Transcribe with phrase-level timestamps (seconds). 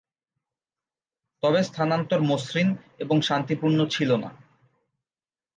[1.43, 2.69] তবে স্থানান্তর মসৃণ
[2.99, 4.29] এবং শান্তিপূর্ণ ছিল না।